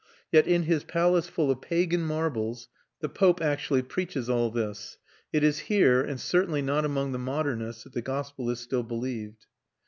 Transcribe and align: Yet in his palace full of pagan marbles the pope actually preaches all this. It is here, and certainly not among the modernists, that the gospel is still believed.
Yet 0.31 0.47
in 0.47 0.63
his 0.63 0.83
palace 0.83 1.27
full 1.29 1.51
of 1.51 1.61
pagan 1.61 2.01
marbles 2.01 2.69
the 3.01 3.07
pope 3.07 3.39
actually 3.39 3.83
preaches 3.83 4.31
all 4.31 4.49
this. 4.49 4.97
It 5.31 5.43
is 5.43 5.59
here, 5.69 6.01
and 6.01 6.19
certainly 6.19 6.63
not 6.63 6.85
among 6.85 7.11
the 7.11 7.19
modernists, 7.19 7.83
that 7.83 7.93
the 7.93 8.01
gospel 8.01 8.49
is 8.49 8.59
still 8.59 8.81
believed. 8.81 9.45